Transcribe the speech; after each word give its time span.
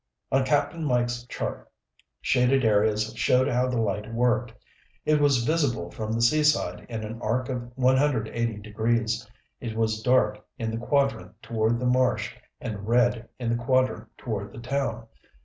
On 0.31 0.43
Cap'n 0.43 0.83
Mike's 0.83 1.27
chart, 1.27 1.71
shaded 2.21 2.65
areas 2.65 3.13
showed 3.15 3.47
how 3.47 3.67
the 3.67 3.79
light 3.79 4.11
worked. 4.11 4.51
It 5.05 5.21
was 5.21 5.45
visible 5.45 5.91
from 5.91 6.11
the 6.11 6.23
seaside 6.23 6.87
in 6.89 7.03
an 7.03 7.21
arc 7.21 7.49
of 7.49 7.71
180 7.77 8.57
degrees. 8.63 9.29
It 9.59 9.75
was 9.77 10.01
dark 10.01 10.43
in 10.57 10.71
the 10.71 10.79
quadrant 10.83 11.39
toward 11.43 11.79
the 11.79 11.85
marsh 11.85 12.33
and 12.59 12.87
red 12.87 13.29
in 13.37 13.55
the 13.55 13.63
quadrant 13.63 14.07
toward 14.17 14.51
the 14.53 14.59
town. 14.59 15.05